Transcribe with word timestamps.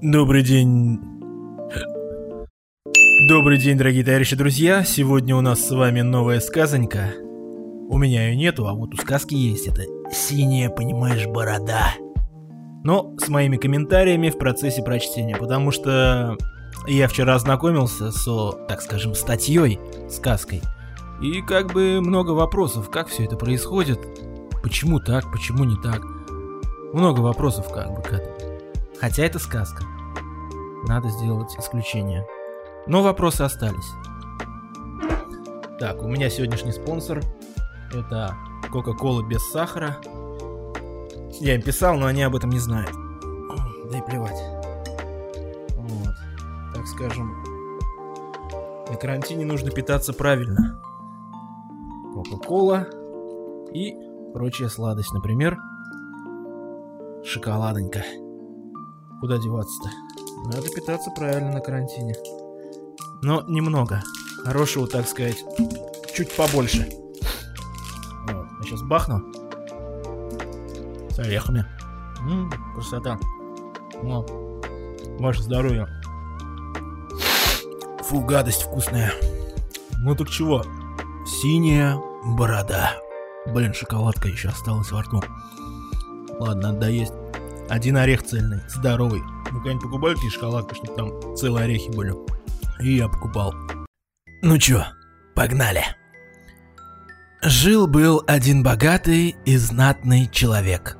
Добрый 0.00 0.44
день. 0.44 1.00
Добрый 3.28 3.58
день, 3.58 3.76
дорогие 3.76 4.04
товарищи 4.04 4.36
друзья. 4.36 4.84
Сегодня 4.84 5.34
у 5.34 5.40
нас 5.40 5.66
с 5.66 5.72
вами 5.72 6.02
новая 6.02 6.38
сказонька. 6.38 7.14
У 7.88 7.98
меня 7.98 8.28
ее 8.28 8.36
нету, 8.36 8.68
а 8.68 8.74
вот 8.74 8.94
у 8.94 8.96
сказки 8.96 9.34
есть. 9.34 9.66
Это 9.66 9.82
синяя, 10.12 10.70
понимаешь, 10.70 11.26
борода. 11.26 11.94
Но 12.84 13.12
с 13.18 13.28
моими 13.28 13.56
комментариями 13.56 14.30
в 14.30 14.38
процессе 14.38 14.82
прочтения, 14.82 15.34
потому 15.34 15.72
что 15.72 16.36
я 16.86 17.08
вчера 17.08 17.34
ознакомился 17.34 18.12
со, 18.12 18.52
так 18.52 18.82
скажем, 18.82 19.16
статьей, 19.16 19.80
сказкой. 20.08 20.62
И 21.20 21.42
как 21.42 21.72
бы 21.72 22.00
много 22.00 22.30
вопросов, 22.30 22.88
как 22.88 23.08
все 23.08 23.24
это 23.24 23.36
происходит, 23.36 23.98
почему 24.62 25.00
так, 25.00 25.32
почему 25.32 25.64
не 25.64 25.74
так. 25.82 26.02
Много 26.92 27.20
вопросов 27.20 27.72
как 27.72 27.90
бы 27.96 28.00
к 28.00 28.12
этому. 28.12 28.38
Хотя 29.00 29.24
это 29.24 29.38
сказка. 29.38 29.84
Надо 30.88 31.10
сделать 31.10 31.54
исключение. 31.58 32.26
Но 32.86 33.02
вопросы 33.02 33.42
остались. 33.42 33.92
Так, 35.78 36.02
у 36.02 36.08
меня 36.08 36.30
сегодняшний 36.30 36.72
спонсор. 36.72 37.20
Это 37.92 38.34
Кока-Кола 38.72 39.22
без 39.22 39.46
сахара. 39.50 39.98
Я 41.40 41.56
им 41.56 41.62
писал, 41.62 41.98
но 41.98 42.06
они 42.06 42.22
об 42.22 42.34
этом 42.34 42.48
не 42.48 42.58
знают. 42.58 42.90
Да 43.90 43.98
и 43.98 44.02
плевать. 44.02 44.42
Вот. 45.76 46.14
Так 46.74 46.86
скажем, 46.86 47.34
на 48.88 48.96
карантине 48.96 49.44
нужно 49.44 49.70
питаться 49.70 50.14
правильно. 50.14 50.80
Кока-Кола 52.14 52.86
и 53.74 53.94
прочая 54.32 54.70
сладость. 54.70 55.12
Например, 55.12 55.58
шоколадонька. 57.24 58.02
Куда 59.20 59.36
деваться-то? 59.36 59.90
Надо 60.44 60.68
питаться 60.68 61.10
правильно 61.10 61.52
на 61.52 61.60
карантине. 61.60 62.14
Но 63.22 63.42
немного. 63.48 64.02
Хорошего, 64.44 64.86
так 64.86 65.08
сказать, 65.08 65.38
чуть 66.14 66.34
побольше. 66.34 66.88
Вот. 68.28 68.46
Я 68.60 68.62
сейчас 68.62 68.82
бахну. 68.82 69.22
С 71.10 71.18
орехами. 71.18 71.66
Ммм, 72.20 72.52
красота. 72.74 73.18
Ну, 74.02 74.24
ваше 75.18 75.42
здоровье. 75.42 75.88
Фу, 78.02 78.20
гадость 78.20 78.62
вкусная. 78.62 79.12
Ну 79.98 80.14
так 80.14 80.30
чего? 80.30 80.64
Синяя 81.26 82.00
борода. 82.24 82.94
Блин, 83.46 83.74
шоколадка 83.74 84.28
еще 84.28 84.48
осталась 84.48 84.90
во 84.90 85.02
рту. 85.02 85.22
Ладно, 86.38 86.68
надо 86.68 86.80
доесть. 86.80 87.12
Один 87.68 87.96
орех 87.96 88.22
цельный, 88.22 88.60
здоровый. 88.68 89.22
Вы 89.50 89.58
когда-нибудь 89.60 89.84
покупали 89.84 90.14
такие 90.14 90.30
шоколадки, 90.30 90.74
чтобы 90.74 90.94
там 90.94 91.36
целые 91.36 91.64
орехи 91.64 91.90
были? 91.90 92.14
И 92.80 92.96
я 92.96 93.08
покупал. 93.08 93.54
Ну 94.42 94.58
чё, 94.58 94.84
погнали. 95.34 95.84
Жил-был 97.42 98.22
один 98.26 98.62
богатый 98.62 99.36
и 99.44 99.56
знатный 99.56 100.28
человек. 100.30 100.96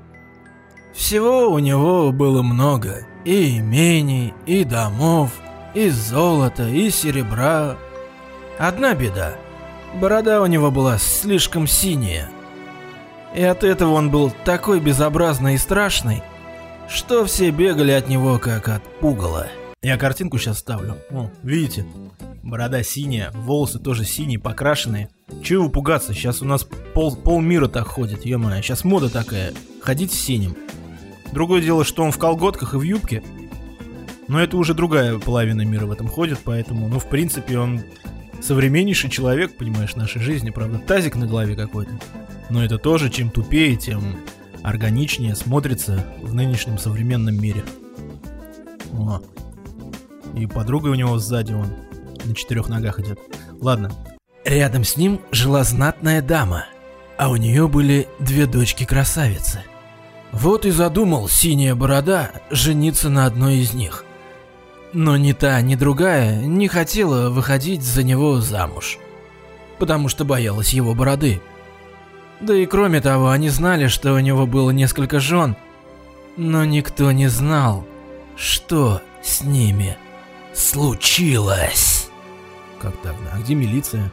Всего 0.95 1.51
у 1.51 1.59
него 1.59 2.11
было 2.13 2.43
много. 2.43 3.07
И 3.25 3.59
имений, 3.59 4.35
и 4.47 4.65
домов, 4.65 5.31
и 5.75 5.91
золота, 5.91 6.69
и 6.69 6.91
серебра. 6.91 7.77
Одна 8.59 8.95
беда. 8.95 9.35
Борода 9.95 10.43
у 10.43 10.47
него 10.47 10.71
была 10.71 10.99
слишком 10.99 11.67
синяя. 11.67 12.31
И 13.35 13.43
от 13.43 13.63
этого 13.63 13.93
он 13.93 14.11
был 14.11 14.33
такой 14.45 14.81
безобразный 14.81 15.55
и 15.55 15.59
страшный, 15.59 16.23
что 16.89 17.25
все 17.27 17.51
бегали 17.51 17.93
от 17.93 18.09
него 18.09 18.39
как 18.39 18.69
от 18.69 18.83
пугала. 19.01 19.49
Я 19.83 19.97
картинку 19.97 20.39
сейчас 20.39 20.59
ставлю. 20.59 20.97
О, 21.11 21.31
видите? 21.43 21.87
Борода 22.43 22.83
синяя, 22.83 23.31
волосы 23.33 23.79
тоже 23.79 24.05
синие, 24.05 24.39
покрашенные. 24.39 25.09
Чего 25.43 25.69
пугаться? 25.69 26.15
Сейчас 26.15 26.43
у 26.43 26.45
нас 26.47 26.67
пол, 26.95 27.15
пол 27.15 27.41
мира 27.41 27.69
так 27.69 27.87
ходит, 27.87 28.25
ё 28.25 28.39
-моё. 28.39 28.63
Сейчас 28.63 28.85
мода 28.85 29.09
такая, 29.11 29.53
ходить 29.83 30.13
с 30.13 30.19
синим. 30.19 30.57
Другое 31.33 31.61
дело, 31.61 31.85
что 31.85 32.03
он 32.03 32.11
в 32.11 32.19
колготках 32.19 32.75
и 32.75 32.79
в 32.79 32.83
юбке. 32.83 33.23
Но 34.27 34.41
это 34.41 34.57
уже 34.57 34.75
другая 34.75 35.19
половина 35.19 35.63
мира 35.63 35.87
в 35.87 35.93
этом 35.93 36.09
ходит, 36.09 36.39
поэтому, 36.43 36.89
ну, 36.89 36.99
в 36.99 37.07
принципе, 37.07 37.59
он 37.59 37.83
современнейший 38.43 39.11
человек, 39.11 39.57
понимаешь, 39.57 39.97
нашей 39.97 40.21
жизни, 40.21 40.51
правда, 40.51 40.79
тазик 40.79 41.17
на 41.17 41.27
голове 41.27 41.55
какой-то. 41.55 41.93
Но 42.51 42.65
это 42.65 42.79
тоже, 42.79 43.11
чем 43.11 43.31
тупее, 43.31 43.77
тем 43.77 44.17
органичнее 44.63 45.35
смотрится 45.35 46.05
в 46.23 46.35
нынешнем 46.35 46.79
современном 46.79 47.41
мире. 47.41 47.65
О. 48.93 49.21
И 50.35 50.47
подруга 50.47 50.89
у 50.89 50.95
него 50.95 51.19
сзади 51.19 51.53
он 51.53 51.69
на 52.25 52.35
четырех 52.35 52.69
ногах 52.69 52.99
идет. 53.01 53.19
Ладно. 53.61 53.91
Рядом 54.45 54.85
с 54.85 54.97
ним 54.97 55.21
жила 55.31 55.65
знатная 55.65 56.23
дама, 56.23 56.67
а 57.17 57.31
у 57.31 57.37
нее 57.37 57.69
были 57.69 58.09
две 58.19 58.47
дочки-красавицы. 58.47 59.63
Вот 60.33 60.65
и 60.65 60.71
задумал 60.71 61.29
синяя 61.29 61.75
борода 61.75 62.31
жениться 62.51 63.09
на 63.09 63.27
одной 63.27 63.57
из 63.57 63.73
них. 63.73 64.05
Но 64.93 65.17
ни 65.17 65.33
та, 65.33 65.61
ни 65.61 65.75
другая 65.75 66.41
не 66.43 66.69
хотела 66.69 67.31
выходить 67.31 67.83
за 67.83 68.03
него 68.03 68.41
замуж, 68.41 68.99
потому 69.79 70.09
что 70.09 70.25
боялась 70.25 70.73
его 70.73 70.95
бороды. 70.95 71.43
Да 72.41 72.55
и 72.55 72.67
кроме 72.67 73.01
того, 73.01 73.31
они 73.31 73.49
знали, 73.49 73.89
что 73.89 74.13
у 74.13 74.19
него 74.21 74.47
было 74.47 74.71
несколько 74.71 75.19
жен, 75.19 75.57
но 76.37 76.65
никто 76.65 77.11
не 77.11 77.29
знал, 77.29 77.87
что 78.37 79.03
с 79.23 79.43
ними 79.43 79.97
случилось. 80.55 82.09
Как 82.81 82.97
так? 83.03 83.17
А 83.33 83.39
где 83.39 83.55
милиция? 83.55 84.13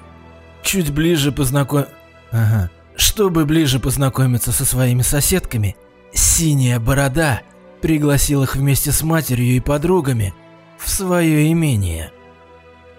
Чуть 0.63 0.91
ближе 0.91 1.31
познаком... 1.31 1.85
Ага. 2.31 2.71
Чтобы 2.95 3.45
ближе 3.45 3.79
познакомиться 3.79 4.51
со 4.51 4.65
своими 4.65 5.01
соседками, 5.01 5.75
Синяя 6.13 6.79
Борода 6.79 7.41
пригласил 7.81 8.43
их 8.43 8.55
вместе 8.55 8.91
с 8.91 9.03
матерью 9.03 9.55
и 9.55 9.59
подругами 9.59 10.33
в 10.79 10.89
свое 10.89 11.51
имение, 11.51 12.11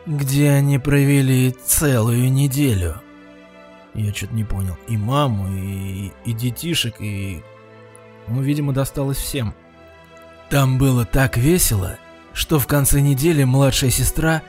где 0.07 0.51
они 0.51 0.79
провели 0.79 1.51
целую 1.51 2.31
неделю. 2.31 3.01
Я 3.97 4.13
что-то 4.13 4.35
не 4.35 4.45
понял. 4.45 4.77
И 4.89 4.97
маму, 4.97 5.49
и, 5.49 6.13
и 6.25 6.33
детишек, 6.33 7.01
и... 7.01 7.43
Ну, 8.29 8.43
видимо, 8.43 8.73
досталось 8.73 9.17
всем. 9.17 9.55
Там 10.51 10.79
было 10.79 11.05
так 11.05 11.37
весело, 11.37 11.99
что 12.33 12.59
в 12.59 12.67
конце 12.67 13.01
недели 13.01 13.45
младшая 13.45 13.91
сестра 13.91 14.43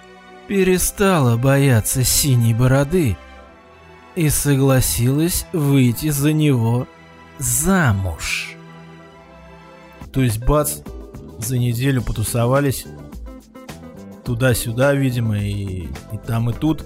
перестала 0.47 1.37
бояться 1.37 2.03
синей 2.03 2.53
бороды 2.53 3.17
и 4.15 4.29
согласилась 4.29 5.45
выйти 5.53 6.09
за 6.09 6.33
него 6.33 6.87
замуж. 7.37 8.55
То 10.11 10.21
есть, 10.21 10.43
бац, 10.43 10.79
за 11.37 11.57
неделю 11.57 12.01
потусовались 12.01 12.85
туда-сюда, 14.25 14.93
видимо, 14.93 15.39
и, 15.39 15.85
и 15.85 16.17
там, 16.25 16.49
и 16.49 16.53
тут. 16.53 16.83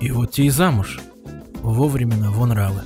И 0.00 0.10
вот 0.10 0.32
те 0.32 0.44
и 0.44 0.50
замуж. 0.50 0.98
Вовремя 1.62 2.16
на 2.16 2.30
вон 2.30 2.48
нравы. 2.48 2.82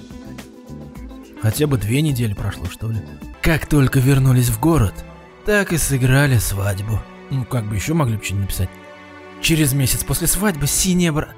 Хотя 1.41 1.67
бы 1.67 1.79
две 1.79 2.03
недели 2.03 2.35
прошло, 2.35 2.67
что 2.67 2.91
ли. 2.91 3.01
Как 3.41 3.67
только 3.67 4.01
вернулись 4.01 4.49
в 4.49 4.59
город, 4.59 5.05
так 5.45 5.73
и 5.73 5.79
сыграли 5.79 6.39
свадьбу. 6.39 7.01
Ну, 7.31 7.45
как 7.45 7.69
бы 7.69 7.77
еще 7.77 7.95
могли 7.95 8.17
бы 8.17 8.25
что-нибудь 8.25 8.47
написать. 8.47 8.71
Через 9.41 9.73
месяц 9.75 10.03
после 10.03 10.27
свадьбы 10.27 10.67
синяя 10.67 11.13
бра... 11.13 11.29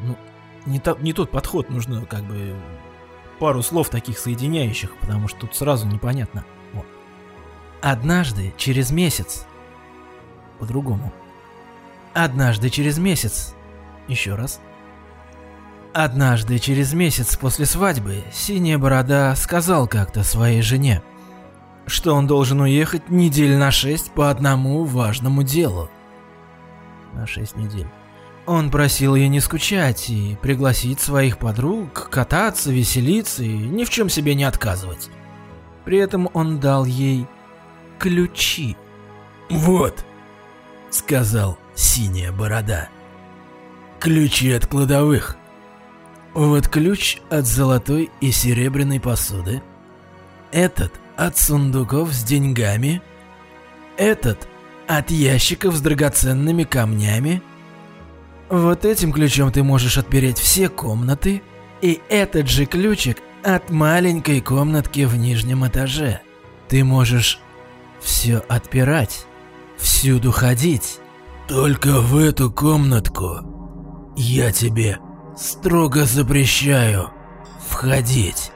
Ну, 0.00 0.16
не, 0.64 0.80
то, 0.80 0.96
не 1.00 1.12
тот 1.12 1.30
подход, 1.30 1.68
нужно 1.68 2.06
как 2.06 2.24
бы 2.24 2.54
пару 3.38 3.62
слов 3.62 3.90
таких 3.90 4.18
соединяющих, 4.18 4.96
потому 4.96 5.28
что 5.28 5.40
тут 5.40 5.54
сразу 5.54 5.86
непонятно. 5.86 6.44
Вот. 6.72 6.86
Однажды 7.82 8.54
через 8.56 8.90
месяц. 8.90 9.46
По-другому. 10.58 11.12
Однажды 12.14 12.70
через 12.70 12.98
месяц. 12.98 13.54
Еще 14.08 14.34
раз. 14.34 14.60
Однажды 15.98 16.58
через 16.58 16.92
месяц 16.92 17.38
после 17.38 17.64
свадьбы 17.64 18.22
Синяя 18.30 18.76
Борода 18.76 19.34
сказал 19.34 19.88
как-то 19.88 20.24
своей 20.24 20.60
жене, 20.60 21.02
что 21.86 22.14
он 22.14 22.26
должен 22.26 22.60
уехать 22.60 23.08
недель 23.08 23.56
на 23.56 23.70
шесть 23.70 24.10
по 24.10 24.28
одному 24.28 24.84
важному 24.84 25.42
делу. 25.42 25.88
На 27.14 27.26
шесть 27.26 27.56
недель. 27.56 27.86
Он 28.44 28.70
просил 28.70 29.14
ее 29.14 29.28
не 29.28 29.40
скучать 29.40 30.10
и 30.10 30.36
пригласить 30.42 31.00
своих 31.00 31.38
подруг, 31.38 32.10
кататься, 32.10 32.70
веселиться 32.70 33.42
и 33.42 33.56
ни 33.56 33.84
в 33.84 33.88
чем 33.88 34.10
себе 34.10 34.34
не 34.34 34.44
отказывать. 34.44 35.08
При 35.86 35.96
этом 35.96 36.28
он 36.34 36.60
дал 36.60 36.84
ей 36.84 37.26
ключи. 37.98 38.76
«Вот»,— 39.48 40.04
сказал 40.90 41.56
Синяя 41.74 42.32
Борода,— 42.32 42.90
«ключи 43.98 44.52
от 44.52 44.66
кладовых». 44.66 45.38
Вот 46.36 46.68
ключ 46.68 47.16
от 47.30 47.46
золотой 47.46 48.10
и 48.20 48.30
серебряной 48.30 49.00
посуды. 49.00 49.62
Этот 50.52 50.92
от 51.16 51.38
сундуков 51.38 52.12
с 52.12 52.22
деньгами. 52.24 53.00
этот 53.96 54.46
от 54.86 55.10
ящиков 55.10 55.74
с 55.74 55.80
драгоценными 55.80 56.64
камнями. 56.64 57.40
Вот 58.50 58.84
этим 58.84 59.14
ключом 59.14 59.50
ты 59.50 59.62
можешь 59.62 59.96
отпереть 59.96 60.36
все 60.36 60.68
комнаты, 60.68 61.40
и 61.80 62.02
этот 62.10 62.50
же 62.50 62.66
ключик 62.66 63.16
от 63.42 63.70
маленькой 63.70 64.42
комнатки 64.42 65.06
в 65.06 65.16
нижнем 65.16 65.66
этаже. 65.66 66.20
Ты 66.68 66.84
можешь 66.84 67.40
все 68.02 68.44
отпирать, 68.46 69.24
всюду 69.78 70.32
ходить. 70.32 70.98
Только 71.48 72.02
в 72.02 72.18
эту 72.18 72.52
комнатку 72.52 74.12
я 74.18 74.52
тебе 74.52 74.98
строго 75.36 76.04
запрещаю 76.04 77.10
входить. 77.68 78.50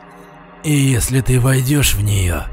И 0.65 0.73
если 0.73 1.21
ты 1.21 1.41
войдешь 1.41 1.95
в 1.95 2.03
нее, 2.03 2.45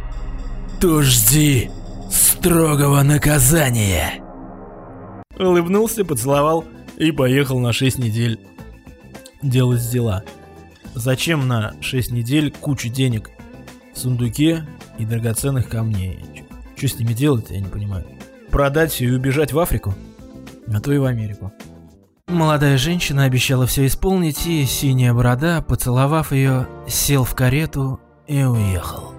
то 0.79 1.01
жди 1.01 1.71
строгого 2.11 3.01
наказания. 3.03 4.23
Улыбнулся, 5.37 6.05
поцеловал 6.05 6.65
и 6.97 7.11
поехал 7.11 7.59
на 7.59 7.73
6 7.73 7.99
недель 7.99 8.39
делать 9.41 9.89
дела. 9.89 10.23
Зачем 10.95 11.47
на 11.47 11.73
6 11.81 12.11
недель 12.11 12.51
кучу 12.51 12.89
денег 12.89 13.29
в 13.93 13.99
сундуке 13.99 14.65
и 14.97 15.05
драгоценных 15.05 15.69
камней? 15.69 16.19
Что 16.75 16.87
с 16.87 16.99
ними 16.99 17.13
делать, 17.13 17.49
я 17.49 17.59
не 17.59 17.67
понимаю. 17.67 18.05
Продать 18.49 18.91
все 18.91 19.05
и 19.05 19.11
убежать 19.11 19.51
в 19.51 19.59
Африку? 19.59 19.93
А 20.73 20.79
то 20.79 20.91
и 20.91 20.97
в 20.97 21.05
Америку. 21.05 21.51
Молодая 22.27 22.77
женщина 22.77 23.23
обещала 23.23 23.65
все 23.65 23.85
исполнить, 23.85 24.45
и 24.47 24.65
синяя 24.65 25.13
борода, 25.13 25.61
поцеловав 25.61 26.33
ее, 26.33 26.67
сел 26.85 27.23
в 27.23 27.33
карету 27.33 28.01
и 28.27 28.43
уехал. 28.43 29.13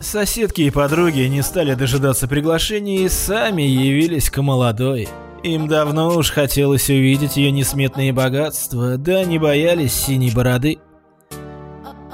Соседки 0.00 0.60
и 0.62 0.70
подруги 0.70 1.20
не 1.20 1.42
стали 1.42 1.72
дожидаться 1.74 2.28
приглашения 2.28 3.04
и 3.04 3.08
сами 3.08 3.62
явились 3.62 4.28
к 4.28 4.42
молодой. 4.42 5.08
Им 5.42 5.66
давно 5.66 6.14
уж 6.14 6.30
хотелось 6.30 6.90
увидеть 6.90 7.38
ее 7.38 7.50
несметные 7.50 8.12
богатства, 8.12 8.98
да 8.98 9.24
не 9.24 9.38
боялись 9.38 9.94
синей 9.94 10.30
бороды. 10.30 10.78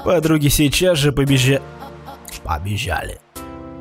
Подруги 0.05 0.47
сейчас 0.47 0.97
же 0.97 1.11
побежа... 1.11 1.61
побежали. 2.43 3.19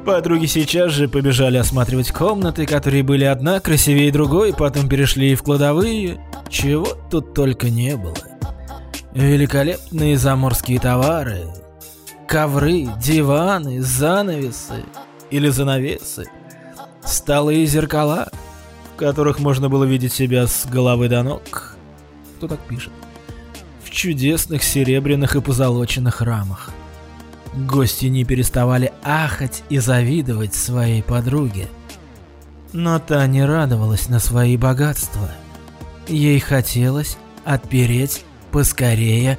Подруги 0.09 0.47
сейчас 0.47 0.93
же 0.93 1.07
побежали 1.07 1.59
осматривать 1.59 2.13
комнаты, 2.13 2.65
которые 2.65 3.03
были 3.03 3.25
одна 3.25 3.61
красивее 3.61 4.11
другой, 4.11 4.55
потом 4.55 4.89
перешли 4.89 5.35
в 5.35 5.43
кладовые. 5.43 6.19
Чего 6.49 6.87
тут 7.11 7.35
только 7.35 7.69
не 7.69 7.95
было. 7.95 8.17
Великолепные 9.13 10.17
заморские 10.17 10.81
товары, 10.81 11.43
ковры, 12.27 12.89
диваны, 12.99 13.83
занавесы 13.83 14.83
или 15.31 15.51
занавесы, 15.51 16.25
столы 17.05 17.57
и 17.57 17.67
зеркала, 17.67 18.31
в 18.95 18.97
которых 18.97 19.41
можно 19.41 19.69
было 19.69 19.85
видеть 19.85 20.15
себя 20.15 20.47
с 20.47 20.65
головы 20.65 21.11
до 21.11 21.23
ног. 21.23 21.77
Кто 22.39 22.49
так 22.49 22.61
пишет? 22.61 22.95
В 23.85 23.91
чудесных 23.91 24.63
серебряных 24.63 25.37
и 25.37 25.43
позолоченных 25.43 26.23
рамах. 26.23 26.71
Гости 27.55 28.07
не 28.07 28.25
переставали 28.25 28.93
ахать 29.03 29.63
и 29.69 29.79
завидовать 29.79 30.55
своей 30.55 31.03
подруге. 31.03 31.69
Но 32.73 32.99
та 32.99 33.27
не 33.27 33.45
радовалась 33.45 34.09
на 34.09 34.21
свои 34.21 34.57
богатства. 34.57 35.31
Ей 36.07 36.39
хотелось 36.39 37.17
отпереть 37.45 38.25
поскорее 38.51 39.39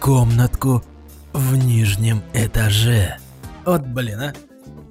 комнатку 0.00 0.82
в 1.32 1.56
нижнем 1.56 2.22
этаже. 2.32 3.16
Вот 3.64 3.82
блин, 3.82 4.20
а. 4.20 4.32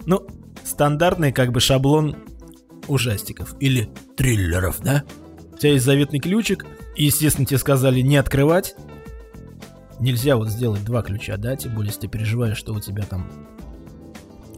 Ну, 0.05 0.25
стандартный 0.63 1.31
как 1.31 1.51
бы 1.51 1.59
шаблон 1.59 2.15
ужастиков 2.87 3.55
или 3.59 3.89
триллеров, 4.17 4.79
да? 4.81 5.03
У 5.53 5.57
тебя 5.57 5.73
есть 5.73 5.85
заветный 5.85 6.19
ключик, 6.19 6.65
и, 6.95 7.05
естественно, 7.05 7.45
тебе 7.45 7.59
сказали 7.59 8.01
не 8.01 8.17
открывать. 8.17 8.75
Нельзя 10.03 10.35
вот 10.35 10.49
сделать 10.49 10.83
два 10.83 11.01
ключа, 11.01 11.37
да? 11.37 11.55
Тем 11.55 11.75
более, 11.75 11.87
если 11.87 12.01
ты 12.01 12.07
переживаешь, 12.09 12.57
что 12.57 12.73
у 12.73 12.81
тебя 12.81 13.03
там 13.03 13.25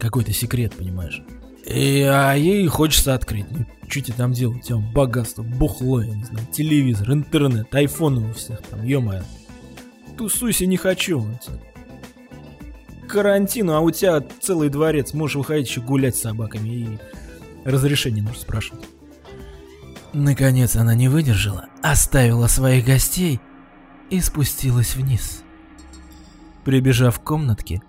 какой-то 0.00 0.32
секрет, 0.32 0.72
понимаешь? 0.76 1.22
И, 1.64 2.00
а 2.02 2.34
ей 2.34 2.66
хочется 2.66 3.14
открыть. 3.14 3.46
Ну, 3.52 3.64
что 3.88 4.00
тебе 4.00 4.14
там 4.16 4.32
делать? 4.32 4.58
У 4.58 4.60
тебя 4.60 4.78
богатство, 4.78 5.44
бухло, 5.44 6.02
я 6.02 6.16
не 6.16 6.24
знаю, 6.24 6.44
телевизор, 6.50 7.12
интернет, 7.12 7.72
айфоны 7.72 8.28
у 8.28 8.32
всех 8.32 8.60
там, 8.62 8.82
ё-моё. 8.82 9.22
Тусуйся 10.18 10.66
не 10.66 10.76
хочу 10.76 11.24
карантину, 13.06 13.74
а 13.74 13.80
у 13.80 13.90
тебя 13.92 14.20
целый 14.40 14.68
дворец, 14.68 15.14
можешь 15.14 15.36
выходить 15.36 15.68
еще 15.68 15.80
гулять 15.80 16.16
с 16.16 16.22
собаками 16.22 16.68
и 16.68 16.98
разрешение 17.64 18.24
нужно 18.24 18.40
спрашивать. 18.40 18.84
Наконец 20.12 20.74
она 20.74 20.94
не 20.96 21.08
выдержала, 21.08 21.66
оставила 21.82 22.48
своих 22.48 22.84
гостей 22.84 23.40
и 24.10 24.20
спустилась 24.20 24.96
вниз. 24.96 25.42
Прибежав 26.64 27.20
к 27.20 27.24
комнатке, 27.24 27.82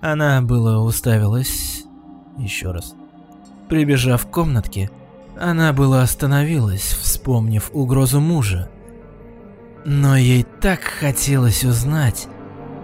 она 0.00 0.40
было 0.42 0.80
уставилась... 0.82 1.84
Еще 2.38 2.70
раз. 2.70 2.94
Прибежав 3.68 4.26
к 4.26 4.30
комнатке, 4.30 4.90
она 5.38 5.72
была 5.72 6.02
остановилась, 6.02 6.96
вспомнив 7.00 7.70
угрозу 7.72 8.20
мужа. 8.20 8.70
Но 9.84 10.16
ей 10.16 10.46
так 10.60 10.80
хотелось 10.80 11.64
узнать, 11.64 12.28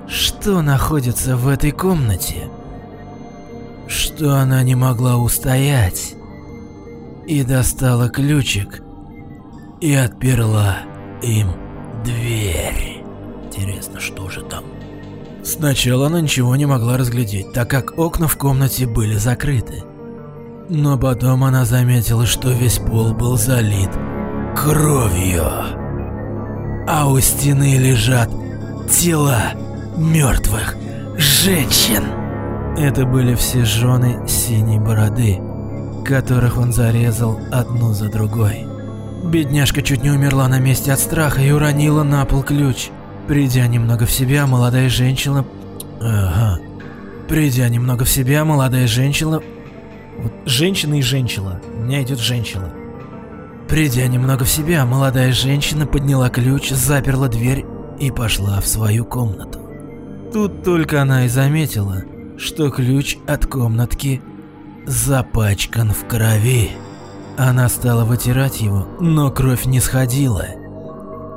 что 0.08 0.62
находится 0.62 1.36
в 1.36 1.48
этой 1.48 1.70
комнате, 1.70 2.50
что 3.88 4.36
она 4.36 4.62
не 4.62 4.74
могла 4.74 5.16
устоять, 5.16 6.14
и 7.26 7.42
достала 7.42 8.08
ключик 8.08 8.82
и 9.80 9.94
отперла 9.94 10.78
им 11.22 11.65
дверь. 12.06 13.02
Интересно, 13.44 14.00
что 14.00 14.30
же 14.30 14.42
там? 14.42 14.64
Сначала 15.44 16.06
она 16.06 16.20
ничего 16.20 16.56
не 16.56 16.66
могла 16.66 16.96
разглядеть, 16.96 17.52
так 17.52 17.68
как 17.68 17.98
окна 17.98 18.26
в 18.26 18.36
комнате 18.36 18.86
были 18.86 19.16
закрыты. 19.16 19.84
Но 20.68 20.98
потом 20.98 21.44
она 21.44 21.64
заметила, 21.64 22.26
что 22.26 22.50
весь 22.50 22.78
пол 22.78 23.14
был 23.14 23.36
залит 23.36 23.90
кровью. 24.56 25.44
А 26.88 27.08
у 27.08 27.20
стены 27.20 27.76
лежат 27.76 28.30
тела 28.90 29.52
мертвых 29.96 30.76
женщин. 31.16 32.04
Это 32.76 33.06
были 33.06 33.34
все 33.34 33.64
жены 33.64 34.26
синей 34.28 34.78
бороды, 34.78 35.38
которых 36.04 36.58
он 36.58 36.72
зарезал 36.72 37.38
одну 37.52 37.92
за 37.92 38.08
другой. 38.08 38.66
Бедняжка 39.26 39.82
чуть 39.82 40.04
не 40.04 40.10
умерла 40.10 40.46
на 40.46 40.60
месте 40.60 40.92
от 40.92 41.00
страха 41.00 41.42
и 41.42 41.50
уронила 41.50 42.04
на 42.04 42.24
пол 42.24 42.44
ключ. 42.44 42.90
Придя 43.26 43.66
немного 43.66 44.06
в 44.06 44.10
себя, 44.10 44.46
молодая 44.46 44.88
женщина... 44.88 45.44
Ага. 46.00 46.60
Придя 47.28 47.68
немного 47.68 48.04
в 48.04 48.08
себя, 48.08 48.44
молодая 48.44 48.86
женщина... 48.86 49.40
Вот 50.18 50.32
женщина 50.46 50.94
и 50.94 51.02
женщина. 51.02 51.60
У 51.74 51.80
меня 51.80 52.02
идет 52.02 52.20
женщина. 52.20 52.72
Придя 53.68 54.06
немного 54.06 54.44
в 54.44 54.48
себя, 54.48 54.86
молодая 54.86 55.32
женщина 55.32 55.86
подняла 55.86 56.30
ключ, 56.30 56.70
заперла 56.70 57.26
дверь 57.26 57.66
и 57.98 58.12
пошла 58.12 58.60
в 58.60 58.66
свою 58.68 59.04
комнату. 59.04 59.58
Тут 60.32 60.62
только 60.62 61.02
она 61.02 61.24
и 61.24 61.28
заметила, 61.28 62.04
что 62.38 62.70
ключ 62.70 63.16
от 63.26 63.46
комнатки 63.46 64.22
запачкан 64.86 65.92
в 65.92 66.06
крови. 66.06 66.70
Она 67.38 67.68
стала 67.68 68.04
вытирать 68.04 68.60
его, 68.60 68.86
но 68.98 69.30
кровь 69.30 69.66
не 69.66 69.80
сходила. 69.80 70.46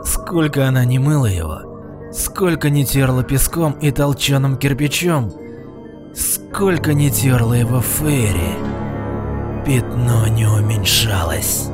Сколько 0.06 0.65
она 0.68 0.86
не 0.86 0.98
мыла 0.98 1.25
его, 1.25 2.10
сколько 2.13 2.70
не 2.70 2.86
терла 2.86 3.24
песком 3.24 3.74
и 3.74 3.91
толченым 3.91 4.56
кирпичом, 4.56 5.34
сколько 6.15 6.94
не 6.94 7.12
терла 7.12 7.53
его 7.53 7.82
Ферри, 7.82 8.56
пятно 9.65 10.27
не 10.27 10.46
уменьшалось. 10.46 11.70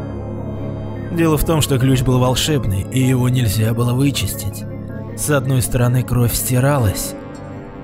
Дело 1.12 1.38
в 1.38 1.46
том, 1.46 1.62
что 1.62 1.77
ключ 1.77 2.01
был 2.01 2.20
волшебный, 2.20 2.82
и 2.82 3.00
его 3.00 3.29
нельзя 3.29 3.75
было 3.75 3.94
вычистить. 3.94 4.63
С 5.15 5.29
одной 5.29 5.62
стороны 5.62 6.01
кровь 6.01 6.34
стиралась, 6.34 7.13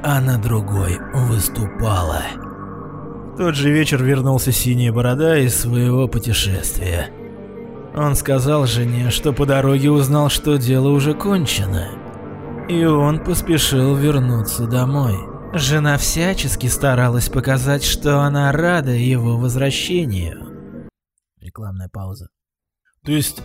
а 0.03 0.19
на 0.19 0.39
другой 0.39 0.99
выступала. 1.13 2.23
Тот 3.41 3.55
же 3.55 3.71
вечер 3.71 4.03
вернулся 4.03 4.51
Синяя 4.51 4.93
Борода 4.93 5.35
из 5.35 5.59
своего 5.59 6.07
путешествия. 6.07 7.09
Он 7.95 8.13
сказал 8.13 8.67
жене, 8.67 9.09
что 9.09 9.33
по 9.33 9.47
дороге 9.47 9.89
узнал, 9.89 10.29
что 10.29 10.57
дело 10.57 10.89
уже 10.89 11.15
кончено. 11.15 11.87
И 12.69 12.85
он 12.85 13.17
поспешил 13.17 13.95
вернуться 13.95 14.67
домой. 14.67 15.17
Жена 15.53 15.97
всячески 15.97 16.67
старалась 16.67 17.29
показать, 17.29 17.83
что 17.83 18.19
она 18.19 18.51
рада 18.51 18.91
его 18.91 19.37
возвращению. 19.37 20.87
Рекламная 21.39 21.89
пауза. 21.91 22.29
То 23.03 23.11
есть, 23.11 23.41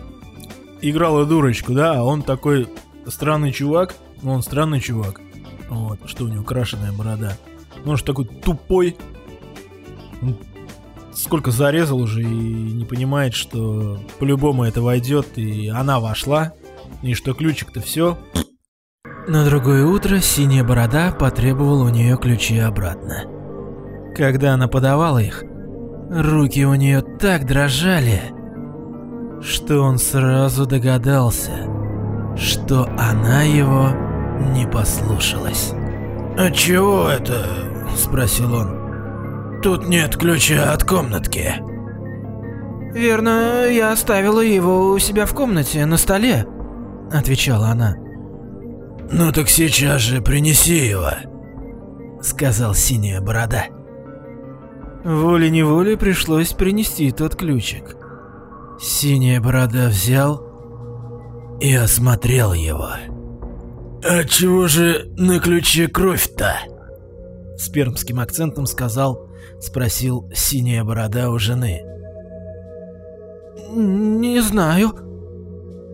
играла 0.79 1.25
дурочку, 1.25 1.73
да, 1.73 1.97
а 1.97 2.03
он 2.03 2.21
такой 2.21 2.69
странный 3.07 3.51
чувак, 3.51 3.95
он 4.23 4.43
странный 4.43 4.79
чувак, 4.79 5.19
вот, 5.69 6.07
что 6.07 6.25
у 6.25 6.27
него 6.27 6.43
крашеная 6.43 6.91
борода. 6.91 7.35
Он 7.83 7.97
же 7.97 8.03
такой 8.03 8.25
тупой, 8.25 8.95
сколько 11.17 11.51
зарезал 11.51 11.99
уже 11.99 12.21
и 12.21 12.25
не 12.25 12.85
понимает, 12.85 13.33
что 13.33 13.99
по-любому 14.19 14.63
это 14.63 14.81
войдет, 14.81 15.37
и 15.37 15.67
она 15.67 15.99
вошла, 15.99 16.53
и 17.01 17.13
что 17.13 17.33
ключик-то 17.33 17.81
все. 17.81 18.17
На 19.27 19.43
другое 19.43 19.85
утро 19.85 20.19
синяя 20.19 20.63
борода 20.63 21.11
потребовала 21.11 21.85
у 21.85 21.89
нее 21.89 22.17
ключи 22.17 22.59
обратно. 22.59 23.23
Когда 24.15 24.53
она 24.53 24.67
подавала 24.67 25.17
их, 25.17 25.43
руки 26.09 26.65
у 26.65 26.75
нее 26.75 27.01
так 27.01 27.45
дрожали, 27.45 28.21
что 29.41 29.81
он 29.81 29.97
сразу 29.97 30.65
догадался, 30.65 31.67
что 32.37 32.87
она 32.97 33.41
его 33.41 33.89
не 34.53 34.67
послушалась. 34.67 35.73
«А 36.37 36.51
чего 36.51 37.09
это?»– 37.09 37.47
спросил 37.97 38.53
он. 38.53 38.86
«Тут 39.61 39.87
нет 39.87 40.15
ключа 40.15 40.73
от 40.73 40.83
комнатки». 40.83 41.55
«Верно, 42.93 43.67
я 43.67 43.91
оставила 43.91 44.41
его 44.41 44.89
у 44.91 44.99
себя 44.99 45.25
в 45.25 45.33
комнате, 45.33 45.85
на 45.85 45.97
столе»,– 45.97 46.45
отвечала 47.11 47.67
она. 47.67 47.95
«Ну 49.11 49.31
так 49.31 49.49
сейчас 49.49 50.01
же 50.01 50.21
принеси 50.21 50.87
его»,— 50.87 51.11
сказал 52.21 52.73
синяя 52.73 53.21
борода. 53.21 53.65
Волей-неволей 55.03 55.95
пришлось 55.95 56.53
принести 56.53 57.11
тот 57.11 57.35
ключик. 57.35 57.95
Синяя 58.79 59.39
борода 59.39 59.87
взял 59.87 60.47
и 61.61 61.73
осмотрел 61.73 62.53
его. 62.53 62.89
«А 64.03 64.23
чего 64.25 64.67
же 64.67 65.09
на 65.17 65.39
ключе 65.39 65.87
кровь-то?» 65.87 66.55
С 67.57 67.69
пермским 67.69 68.19
акцентом 68.19 68.65
сказал, 68.65 69.26
спросил 69.59 70.29
синяя 70.33 70.83
борода 70.83 71.29
у 71.29 71.39
жены. 71.39 71.81
«Не 73.73 74.41
знаю», 74.41 74.93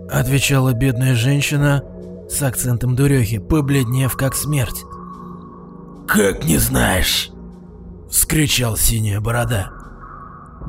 —отвечала 0.12 0.74
бедная 0.74 1.16
женщина, 1.16 1.84
с 2.30 2.42
акцентом 2.42 2.96
дурехи, 2.96 3.40
побледнев 3.40 4.16
как 4.16 4.36
смерть. 4.36 4.84
«Как 6.08 6.44
не 6.46 6.58
знаешь?»— 6.58 7.32
вскричал 8.10 8.78
синяя 8.78 9.20
борода. 9.20 9.72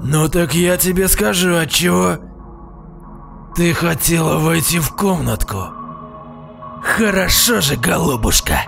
«Ну 0.02 0.28
так 0.28 0.54
я 0.54 0.76
тебе 0.76 1.08
скажу, 1.08 1.56
отчего 1.56 2.18
ты 3.54 3.72
хотела 3.72 4.38
войти 4.38 4.80
в 4.80 4.90
комнатку. 4.94 5.68
Хорошо 6.82 7.60
же, 7.60 7.76
голубушка, 7.76 8.58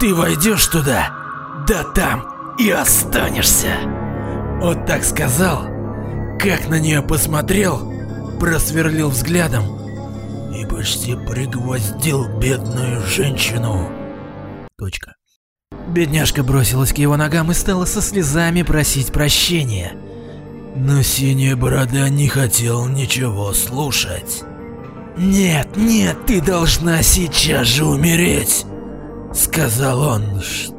ты 0.00 0.14
войдешь 0.14 0.66
туда, 0.66 1.10
да 1.68 1.84
там 1.84 2.35
и 2.58 2.70
останешься». 2.70 3.74
Вот 4.60 4.86
так 4.86 5.04
сказал, 5.04 5.64
как 6.38 6.68
на 6.68 6.80
нее 6.80 7.02
посмотрел, 7.02 7.92
просверлил 8.40 9.10
взглядом 9.10 9.64
и 10.54 10.64
почти 10.64 11.14
пригвоздил 11.14 12.38
бедную 12.38 13.02
женщину. 13.02 13.90
Точка. 14.78 15.14
Бедняжка 15.88 16.42
бросилась 16.42 16.92
к 16.92 16.98
его 16.98 17.16
ногам 17.16 17.50
и 17.50 17.54
стала 17.54 17.84
со 17.84 18.00
слезами 18.00 18.62
просить 18.62 19.12
прощения. 19.12 19.92
Но 20.74 21.02
синяя 21.02 21.56
борода 21.56 22.08
не 22.08 22.28
хотел 22.28 22.86
ничего 22.86 23.52
слушать. 23.52 24.42
«Нет, 25.16 25.68
нет, 25.76 26.26
ты 26.26 26.42
должна 26.42 27.02
сейчас 27.02 27.66
же 27.66 27.86
умереть!» 27.86 28.66
Сказал 29.32 30.00
он. 30.00 30.42
Что 30.42 30.75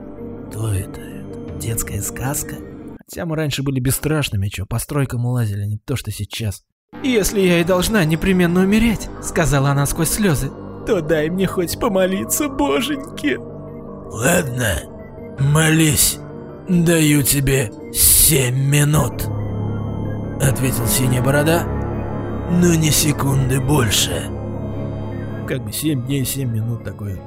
детская 1.68 2.02
сказка? 2.02 2.56
Хотя 2.98 3.26
мы 3.26 3.36
раньше 3.36 3.62
были 3.62 3.82
бесстрашными, 3.82 4.48
чё, 4.48 4.66
по 4.66 4.80
стройкам 4.80 5.26
улазили, 5.26 5.66
не 5.66 5.78
то 5.78 5.98
что 5.98 6.12
сейчас. 6.12 6.64
«Если 7.04 7.42
я 7.42 7.60
и 7.60 7.66
должна 7.66 8.06
непременно 8.06 8.62
умереть»,— 8.62 9.10
сказала 9.22 9.72
она 9.72 9.86
сквозь 9.86 10.10
слезы,— 10.10 10.50
«то 10.88 11.02
дай 11.02 11.30
мне 11.30 11.46
хоть 11.46 11.78
помолиться, 11.78 12.48
боженьки». 12.48 13.38
«Ладно, 14.10 14.76
молись, 15.40 16.20
даю 16.70 17.22
тебе 17.24 17.72
семь 17.94 18.70
минут»,— 18.70 19.28
ответил 20.42 20.88
Синяя 20.88 21.22
Борода,— 21.22 21.66
«но 22.50 22.74
не 22.76 22.92
секунды 22.92 23.60
больше». 23.60 24.24
Как 25.46 25.66
бы 25.66 25.74
семь 25.74 26.06
дней, 26.06 26.24
семь 26.24 26.50
минут 26.50 26.86
такое 26.86 27.20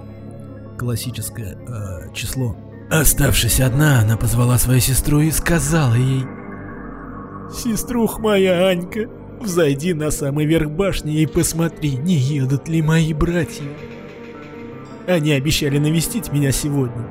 классическое 0.79 1.57
э, 1.57 2.15
число. 2.15 2.57
Оставшись 2.91 3.61
одна, 3.61 4.01
она 4.01 4.17
позвала 4.17 4.59
свою 4.59 4.81
сестру 4.81 5.21
и 5.21 5.31
сказала 5.31 5.95
ей, 5.95 6.25
«Сеструх 7.53 8.19
моя 8.19 8.69
Анька, 8.69 9.09
Взойди 9.41 9.95
на 9.95 10.11
самый 10.11 10.45
верх 10.45 10.71
башни 10.71 11.23
и 11.23 11.27
посмотри, 11.27 11.97
не 11.97 12.15
едут 12.15 12.69
ли 12.69 12.83
мои 12.83 13.15
братья. 13.15 13.65
Они 15.07 15.33
обещали 15.33 15.79
навестить 15.79 16.31
меня 16.31 16.53
сегодня. 16.53 17.09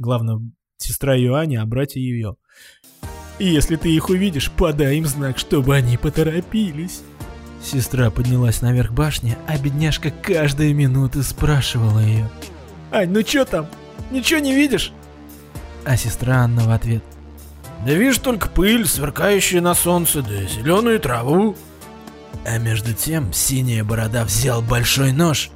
Главное, 0.00 0.40
сестра 0.76 1.14
ее 1.14 1.34
Аня, 1.34 1.62
а 1.62 1.66
братья 1.66 1.98
ее. 1.98 2.36
И 3.40 3.46
если 3.46 3.74
ты 3.74 3.92
их 3.92 4.08
увидишь, 4.08 4.52
подай 4.52 4.98
им 4.98 5.06
знак, 5.06 5.36
чтобы 5.36 5.74
они 5.74 5.96
поторопились. 5.96 7.02
Сестра 7.60 8.10
поднялась 8.10 8.62
наверх 8.62 8.92
башни, 8.92 9.36
а 9.48 9.58
бедняжка 9.58 10.12
каждую 10.12 10.76
минуту 10.76 11.24
спрашивала 11.24 11.98
ее. 11.98 12.30
«Ань, 12.92 13.10
ну 13.10 13.22
чё 13.24 13.44
там? 13.44 13.66
Ничего 14.12 14.38
не 14.38 14.54
видишь?» 14.54 14.92
А 15.84 15.96
сестра 15.96 16.36
Анна 16.38 16.64
в 16.64 16.70
ответ. 16.70 17.02
Да 17.84 17.92
вижу 17.92 18.20
только 18.20 18.48
пыль, 18.48 18.86
сверкающая 18.86 19.60
на 19.60 19.74
солнце, 19.74 20.22
да 20.22 20.42
зеленую 20.44 20.98
траву. 21.00 21.56
А 22.46 22.58
между 22.58 22.94
тем 22.94 23.32
синяя 23.32 23.84
борода 23.84 24.24
взял 24.24 24.62
большой 24.62 25.12
нож 25.12 25.50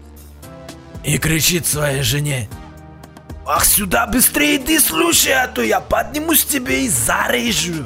и 1.05 1.19
кричит 1.19 1.67
своей 1.67 2.03
жене. 2.03 2.49
«Ах, 3.47 3.65
сюда 3.65 4.07
быстрее 4.07 4.57
иди, 4.57 4.79
слушай, 4.79 5.33
а 5.33 5.49
то 5.49 5.63
я 5.63 5.81
поднимусь 5.81 6.45
тебе 6.45 6.85
и 6.85 6.89
зарежу!» 6.89 7.85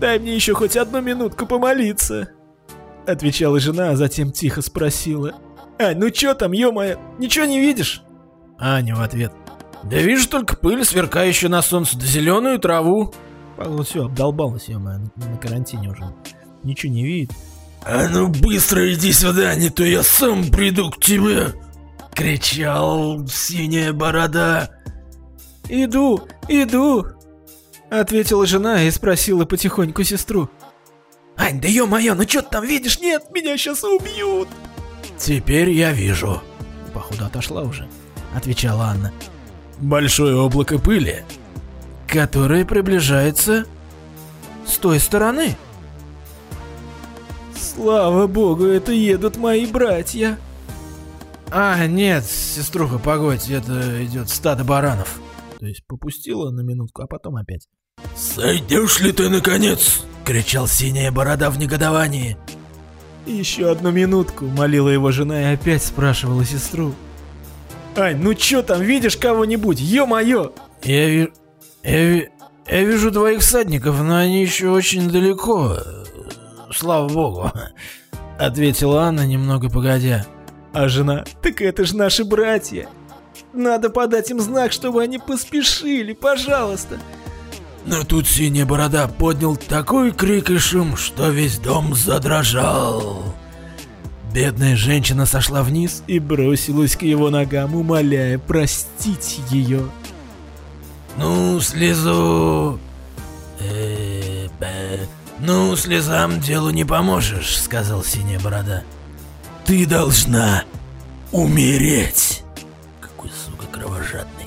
«Дай 0.00 0.18
мне 0.18 0.34
еще 0.34 0.54
хоть 0.54 0.76
одну 0.76 1.00
минутку 1.00 1.46
помолиться!» 1.46 2.30
Отвечала 3.06 3.60
жена, 3.60 3.90
а 3.90 3.96
затем 3.96 4.32
тихо 4.32 4.60
спросила. 4.62 5.34
«Ань, 5.78 5.98
ну 5.98 6.10
чё 6.10 6.34
там, 6.34 6.50
ё-моё, 6.50 6.98
ничего 7.18 7.44
не 7.44 7.60
видишь?» 7.60 8.02
Аня 8.58 8.96
в 8.96 9.00
ответ. 9.00 9.32
Да 9.84 9.96
вижу 9.96 10.28
только 10.28 10.56
пыль, 10.56 10.84
сверкающую 10.84 11.50
на 11.50 11.62
солнце, 11.62 11.98
да 11.98 12.06
зеленую 12.06 12.58
траву. 12.58 13.12
Павел 13.56 13.82
все, 13.82 14.04
обдолбалась 14.06 14.68
я 14.68 14.78
на 14.78 15.10
карантине 15.40 15.90
уже. 15.90 16.14
Ничего 16.62 16.92
не 16.92 17.04
видит. 17.04 17.32
А 17.84 18.08
ну 18.08 18.28
быстро 18.28 18.92
иди 18.92 19.12
сюда, 19.12 19.54
не 19.56 19.68
то 19.68 19.84
я 19.84 20.02
сам 20.02 20.44
приду 20.50 20.90
к 20.90 21.00
тебе. 21.00 21.52
Кричал 22.14 23.26
синяя 23.26 23.92
борода. 23.92 24.70
Иду, 25.68 26.28
иду. 26.48 27.06
Ответила 27.90 28.46
жена 28.46 28.82
и 28.84 28.90
спросила 28.90 29.44
потихоньку 29.44 30.04
сестру. 30.04 30.48
Ань, 31.36 31.60
да 31.60 31.68
ё-моё, 31.68 32.14
ну 32.14 32.24
чё 32.24 32.42
ты 32.42 32.50
там 32.50 32.64
видишь? 32.64 33.00
Нет, 33.00 33.24
меня 33.32 33.56
сейчас 33.56 33.82
убьют. 33.82 34.48
Теперь 35.18 35.70
я 35.70 35.92
вижу. 35.92 36.40
Походу 36.94 37.24
отошла 37.24 37.62
уже, 37.62 37.88
отвечала 38.34 38.84
Анна 38.84 39.12
большое 39.82 40.36
облако 40.36 40.78
пыли, 40.78 41.24
которое 42.06 42.64
приближается 42.64 43.66
с 44.66 44.78
той 44.78 45.00
стороны. 45.00 45.56
Слава 47.54 48.26
богу, 48.26 48.64
это 48.64 48.92
едут 48.92 49.36
мои 49.36 49.66
братья. 49.66 50.38
А, 51.50 51.86
нет, 51.86 52.24
сеструха, 52.24 52.98
погодь, 52.98 53.50
это 53.50 54.04
идет 54.04 54.30
стадо 54.30 54.64
баранов. 54.64 55.20
То 55.58 55.66
есть 55.66 55.84
попустила 55.86 56.50
на 56.50 56.60
минутку, 56.60 57.02
а 57.02 57.06
потом 57.06 57.36
опять. 57.36 57.68
«Сойдешь 58.16 59.00
ли 59.00 59.12
ты, 59.12 59.28
наконец?»— 59.28 60.04
кричал 60.24 60.66
синяя 60.66 61.12
борода 61.12 61.50
в 61.50 61.58
негодовании. 61.58 62.36
«Еще 63.26 63.70
одну 63.70 63.90
минутку»,— 63.90 64.44
молила 64.46 64.88
его 64.88 65.12
жена 65.12 65.40
и 65.40 65.54
опять 65.54 65.82
спрашивала 65.82 66.44
сестру. 66.44 66.94
Ань, 67.96 68.22
ну 68.22 68.34
чё 68.34 68.62
там, 68.62 68.80
видишь 68.80 69.16
кого-нибудь? 69.16 69.80
Ё-моё! 69.80 70.52
Я, 70.82 71.08
ви... 71.08 71.32
я, 71.84 72.04
ви... 72.04 72.30
я 72.68 72.84
вижу 72.84 73.10
двоих 73.10 73.40
всадников, 73.40 74.00
но 74.02 74.16
они 74.16 74.42
еще 74.42 74.68
очень 74.70 75.10
далеко. 75.10 75.76
Слава 76.74 77.08
богу. 77.08 77.50
Ответила 78.38 79.02
Анна 79.02 79.26
немного 79.26 79.68
погодя. 79.68 80.26
А 80.72 80.88
жена, 80.88 81.24
так 81.42 81.60
это 81.60 81.84
же 81.84 81.96
наши 81.96 82.24
братья. 82.24 82.88
Надо 83.52 83.90
подать 83.90 84.30
им 84.30 84.40
знак, 84.40 84.72
чтобы 84.72 85.02
они 85.02 85.18
поспешили, 85.18 86.14
пожалуйста. 86.14 86.98
Но 87.84 88.04
тут 88.04 88.26
синяя 88.26 88.64
борода 88.64 89.06
поднял 89.08 89.56
такой 89.56 90.12
крик 90.12 90.50
и 90.50 90.58
шум, 90.58 90.96
что 90.96 91.28
весь 91.28 91.58
дом 91.58 91.94
задрожал. 91.94 93.34
Бедная 94.32 94.76
женщина 94.76 95.26
сошла 95.26 95.62
вниз 95.62 96.02
и 96.06 96.18
бросилась 96.18 96.96
к 96.96 97.02
его 97.02 97.28
ногам, 97.28 97.74
умоляя 97.74 98.38
простить 98.38 99.40
ее. 99.50 99.82
«Ну, 101.18 101.60
слезу, 101.60 102.80
э, 103.60 104.48
э, 104.60 105.06
ну, 105.38 105.76
слезам 105.76 106.40
делу 106.40 106.70
не 106.70 106.84
поможешь, 106.84 107.60
сказал 107.60 108.02
синяя 108.02 108.40
борода. 108.40 108.84
Ты 109.66 109.84
должна 109.86 110.64
умереть. 111.30 112.42
Какой, 113.00 113.30
сука, 113.30 113.66
кровожадный. 113.70 114.46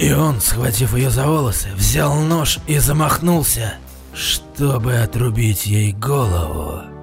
И 0.00 0.12
он, 0.12 0.40
схватив 0.40 0.96
ее 0.96 1.10
за 1.10 1.26
волосы, 1.26 1.68
взял 1.76 2.14
нож 2.14 2.58
и 2.66 2.78
замахнулся, 2.78 3.74
чтобы 4.14 4.96
отрубить 4.96 5.66
ей 5.66 5.92
голову. 5.92 6.97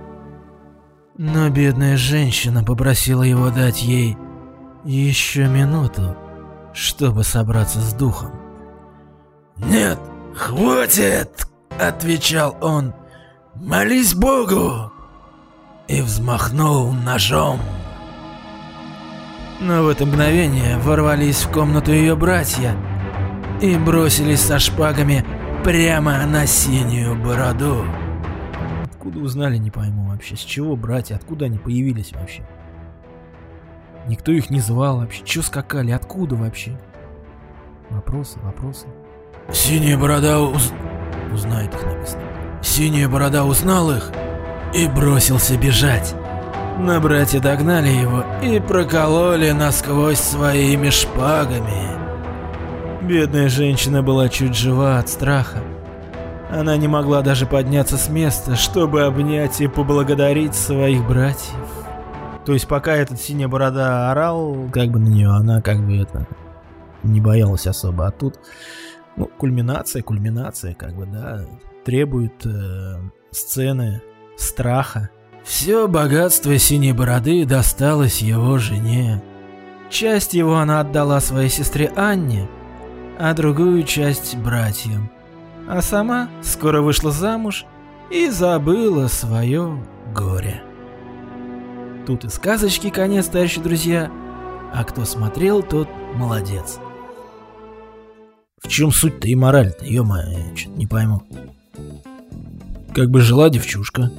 Но 1.18 1.50
бедная 1.50 1.96
женщина 1.96 2.64
попросила 2.64 3.24
его 3.24 3.50
дать 3.50 3.82
ей 3.82 4.18
еще 4.84 5.48
минуту, 5.48 6.16
чтобы 6.74 7.24
собраться 7.24 7.80
с 7.80 7.94
духом. 7.94 8.32
«Нет, 9.58 9.98
хватит!»— 10.36 11.48
отвечал 11.80 12.58
он. 12.60 12.94
«Молись 13.56 14.14
Богу!» 14.14 14.92
И 15.88 16.02
взмахнул 16.02 16.92
ножом. 16.92 17.62
Но 19.62 19.84
в 19.84 19.88
это 19.88 20.06
мгновение 20.06 20.78
ворвались 20.80 21.44
в 21.44 21.52
комнату 21.52 21.94
ее 21.94 22.18
братья 22.18 22.76
и 23.62 23.78
бросились 23.78 24.42
со 24.42 24.60
шпагами 24.60 25.26
прямо 25.64 26.26
на 26.26 26.46
синюю 26.46 27.16
бороду. 27.16 27.86
Откуда 29.06 29.24
узнали, 29.24 29.58
не 29.58 29.70
пойму 29.70 30.10
вообще. 30.10 30.36
С 30.36 30.40
чего 30.40 30.76
братья, 30.76 31.14
откуда 31.14 31.46
они 31.46 31.60
появились 31.60 32.12
вообще? 32.14 32.42
Никто 34.08 34.32
их 34.32 34.50
не 34.50 34.60
звал 34.60 34.98
вообще. 34.98 35.24
Чё 35.24 35.44
скакали, 35.44 35.92
откуда 35.92 36.36
вообще? 36.36 36.76
Вопросы, 37.92 38.40
вопросы. 38.40 38.88
Синяя 39.54 39.96
борода 39.96 40.40
уз... 40.40 40.74
узнает 41.32 41.72
их 41.76 41.84
написано. 41.86 42.24
Синяя 42.64 43.08
борода 43.08 43.46
узнал 43.46 43.92
их 43.92 44.12
и 44.74 44.88
бросился 44.88 45.56
бежать. 45.56 46.16
Но 46.80 47.00
братья 47.00 47.40
догнали 47.40 47.90
его 47.90 48.24
и 48.42 48.60
прокололи 48.60 49.52
насквозь 49.52 50.18
своими 50.18 50.90
шпагами. 50.90 51.92
Бедная 53.04 53.50
женщина 53.50 54.02
была 54.02 54.30
чуть 54.30 54.56
жива 54.56 54.98
от 54.98 55.10
страха. 55.10 55.60
Она 56.50 56.78
не 56.78 56.88
могла 56.88 57.22
даже 57.22 57.46
подняться 57.46 57.98
с 57.98 58.08
места, 58.10 58.56
чтобы 58.56 59.04
обнять 59.04 59.62
и 59.62 59.68
поблагодарить 59.68 60.56
своих 60.56 61.06
братьев. 61.08 61.56
То 62.46 62.54
есть 62.54 62.68
пока 62.68 62.96
этот 62.96 63.20
синяя 63.20 63.48
борода 63.48 64.12
орал, 64.12 64.70
как 64.72 64.90
бы 64.90 65.00
на 65.00 65.08
нее, 65.08 65.30
она 65.30 65.62
как 65.62 65.84
бы 65.84 65.98
это 65.98 66.28
не 67.04 67.20
боялась 67.20 67.66
особо. 67.66 68.08
А 68.08 68.12
тут, 68.12 68.40
ну, 69.18 69.26
кульминация, 69.26 70.04
кульминация, 70.04 70.76
как 70.76 70.96
бы, 70.96 71.08
да, 71.08 71.46
требует 71.84 72.46
э, 72.46 73.00
сцены 73.32 74.02
страха. 74.38 75.10
Все 75.44 75.88
богатство 75.88 76.58
синей 76.58 76.94
бороды 76.94 77.46
досталось 77.46 78.22
его 78.22 78.60
жене. 78.60 79.24
Часть 79.90 80.34
его 80.34 80.58
она 80.58 80.80
отдала 80.82 81.20
своей 81.20 81.50
сестре 81.50 81.92
Анне, 81.96 82.48
а 83.20 83.34
другую 83.34 83.84
часть 83.84 84.36
братьям. 84.38 85.10
А 85.68 85.82
сама 85.82 86.30
скоро 86.44 86.82
вышла 86.82 87.12
замуж 87.12 87.66
и 88.12 88.30
забыла 88.30 89.08
свое 89.08 89.84
горе. 90.14 90.62
Тут 92.06 92.24
и 92.24 92.30
сказочки 92.30 92.92
конец, 92.92 93.28
товарищи 93.28 93.60
друзья, 93.60 94.12
а 94.74 94.84
кто 94.84 95.06
смотрел, 95.06 95.64
тот 95.64 95.88
молодец. 96.14 96.78
В 98.62 98.68
чем 98.68 98.92
суть-то 98.92 99.28
и 99.28 99.36
мораль-то, 99.36 99.86
ё-моё, 99.86 100.56
что-то 100.56 100.78
не 100.78 100.86
пойму. 100.86 101.24
Как 102.94 103.10
бы 103.10 103.22
жила 103.22 103.50
девчушка, 103.50 104.12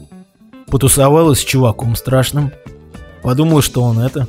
потусовалась 0.67 1.41
с 1.41 1.45
чуваком 1.45 1.95
страшным, 1.95 2.51
подумала, 3.23 3.63
что 3.63 3.83
он 3.83 4.01
это, 4.01 4.27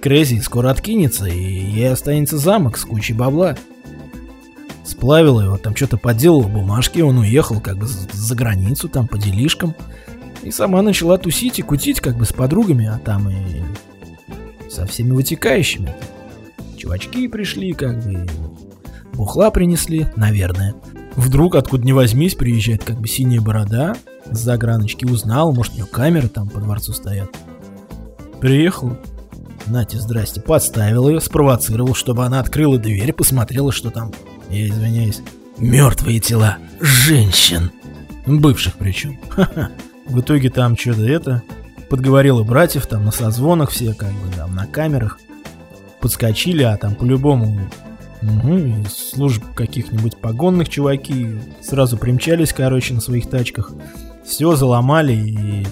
Крейзи 0.00 0.40
скоро 0.40 0.70
откинется, 0.70 1.26
и 1.26 1.38
ей 1.38 1.92
останется 1.92 2.36
замок 2.36 2.76
с 2.76 2.84
кучей 2.84 3.14
бабла. 3.14 3.56
Сплавила 5.02 5.40
его, 5.40 5.56
там 5.58 5.74
что-то 5.74 5.96
поделала 5.96 6.46
бумажки, 6.46 7.00
он 7.00 7.18
уехал 7.18 7.60
как 7.60 7.76
бы 7.76 7.88
за 7.88 8.36
границу, 8.36 8.88
там 8.88 9.08
по 9.08 9.18
делишкам. 9.18 9.74
И 10.44 10.52
сама 10.52 10.80
начала 10.80 11.18
тусить 11.18 11.58
и 11.58 11.62
кутить 11.62 11.98
как 11.98 12.16
бы 12.16 12.24
с 12.24 12.32
подругами, 12.32 12.86
а 12.86 12.98
там 12.98 13.28
и 13.28 13.62
со 14.70 14.86
всеми 14.86 15.10
вытекающими. 15.10 15.92
Чувачки 16.76 17.26
пришли, 17.26 17.72
как 17.72 18.00
бы, 18.04 18.28
бухла 19.14 19.50
принесли, 19.50 20.06
наверное. 20.14 20.76
Вдруг, 21.16 21.56
откуда 21.56 21.84
ни 21.84 21.90
возьмись, 21.90 22.36
приезжает 22.36 22.84
как 22.84 23.00
бы 23.00 23.08
синяя 23.08 23.40
борода, 23.40 23.96
с 24.30 24.38
заграночки 24.38 25.04
узнал, 25.04 25.52
может, 25.52 25.74
у 25.74 25.78
него 25.78 25.88
камеры 25.88 26.28
там 26.28 26.48
по 26.48 26.60
дворцу 26.60 26.92
стоят. 26.92 27.28
Приехал, 28.40 28.96
Нате, 29.66 29.98
здрасте, 29.98 30.40
подставил 30.40 31.08
ее, 31.08 31.20
спровоцировал, 31.20 31.94
чтобы 31.94 32.24
она 32.24 32.38
открыла 32.38 32.78
дверь, 32.78 33.12
посмотрела, 33.12 33.72
что 33.72 33.90
там, 33.90 34.12
я 34.52 34.68
извиняюсь, 34.68 35.22
мертвые 35.58 36.20
тела 36.20 36.58
женщин. 36.80 37.70
Бывших 38.26 38.74
причем. 38.74 39.18
В 40.06 40.20
итоге 40.20 40.50
там 40.50 40.76
что-то 40.76 41.04
это, 41.04 41.42
подговорила 41.88 42.42
братьев 42.42 42.86
там 42.86 43.04
на 43.04 43.12
созвонах 43.12 43.70
все, 43.70 43.94
как 43.94 44.12
бы 44.12 44.30
там 44.36 44.54
на 44.54 44.66
камерах. 44.66 45.18
Подскочили, 46.00 46.62
а 46.62 46.76
там 46.76 46.94
по-любому 46.94 47.70
Угу, 48.22 48.84
служб 48.88 49.42
каких-нибудь 49.54 50.16
погонных 50.16 50.68
чуваки 50.68 51.40
сразу 51.60 51.96
примчались, 51.96 52.52
короче, 52.52 52.94
на 52.94 53.00
своих 53.00 53.28
тачках. 53.28 53.72
Все 54.24 54.54
заломали 54.54 55.12
и 55.12 55.66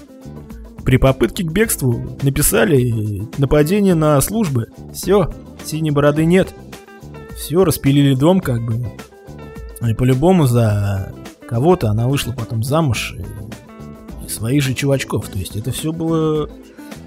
при 0.83 0.97
попытке 0.97 1.43
к 1.43 1.51
бегству 1.51 2.17
написали 2.21 3.23
нападение 3.37 3.95
на 3.95 4.19
службы. 4.19 4.67
Все, 4.93 5.31
синей 5.63 5.91
бороды 5.91 6.25
нет. 6.25 6.53
Все, 7.41 7.63
распилили 7.65 8.13
дом 8.13 8.39
как 8.39 8.61
бы. 8.63 8.87
И 9.81 9.95
по-любому 9.95 10.45
за 10.45 11.11
кого-то 11.47 11.89
она 11.89 12.07
вышла 12.07 12.33
потом 12.33 12.61
замуж. 12.61 13.15
И, 13.17 14.25
и 14.25 14.29
своих 14.29 14.61
же 14.61 14.75
чувачков. 14.75 15.27
То 15.27 15.39
есть 15.39 15.55
это 15.55 15.71
все 15.71 15.91
было 15.91 16.47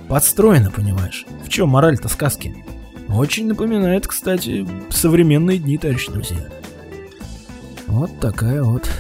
подстроено, 0.09 0.73
понимаешь? 0.73 1.25
В 1.45 1.49
чем 1.49 1.69
мораль-то 1.69 2.09
сказки? 2.09 2.65
Очень 3.09 3.47
напоминает, 3.47 4.09
кстати, 4.09 4.67
современные 4.91 5.59
дни, 5.59 5.79
товарищи 5.79 6.11
друзья. 6.11 6.49
Вот 7.87 8.11
такая 8.19 8.65
вот 8.65 8.91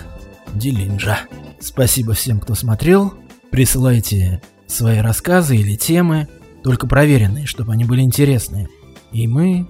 делинжа. 0.55 1.19
Спасибо 1.59 2.13
всем, 2.13 2.39
кто 2.39 2.55
смотрел. 2.55 3.13
Присылайте 3.51 4.41
свои 4.69 5.01
рассказы 5.01 5.57
или 5.57 5.75
темы, 5.75 6.29
только 6.63 6.87
проверенные, 6.87 7.47
чтобы 7.47 7.73
они 7.73 7.85
были 7.85 8.03
интересные. 8.03 8.69
И 9.11 9.27
мы, 9.27 9.67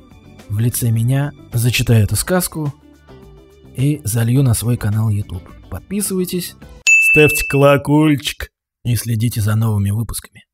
в 0.49 0.59
лице 0.59 0.91
меня, 0.91 1.33
зачитаю 1.53 2.05
эту 2.05 2.17
сказку 2.17 2.73
и 3.77 4.01
залью 4.05 4.43
на 4.43 4.55
свой 4.55 4.77
канал 4.77 5.09
YouTube. 5.09 5.43
Подписывайтесь, 5.71 6.55
ставьте 7.11 7.45
колокольчик 7.49 8.51
и 8.85 8.97
следите 8.97 9.41
за 9.41 9.57
новыми 9.57 9.91
выпусками. 9.91 10.45